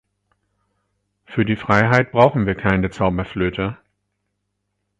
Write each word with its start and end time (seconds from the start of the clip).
Für 1.25 1.45
die 1.45 1.55
Freiheit 1.55 2.11
brauchen 2.11 2.47
wir 2.47 2.55
keine 2.55 2.89
Zauberflöte. 2.89 3.77